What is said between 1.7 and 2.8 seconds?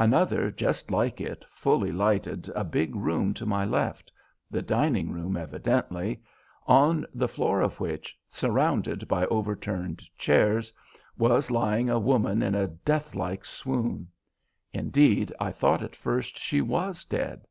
lighted a